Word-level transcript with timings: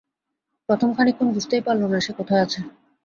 প্রথম 0.69 0.89
খানিকক্ষণ 0.93 1.27
বুঝতেই 1.33 1.65
পারল 1.67 1.81
না, 1.85 1.97
সে 1.99 2.11
কোথায় 2.19 2.43
আছে। 2.45 2.59